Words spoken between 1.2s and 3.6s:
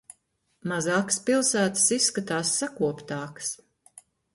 pilsētas izskatās sakoptākas.